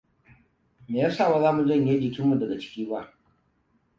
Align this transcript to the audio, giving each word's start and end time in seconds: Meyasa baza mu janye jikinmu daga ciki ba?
Meyasa 0.89 1.31
baza 1.31 1.49
mu 1.55 1.61
janye 1.67 1.93
jikinmu 2.01 2.33
daga 2.41 2.55
ciki 2.61 2.83
ba? 2.89 2.99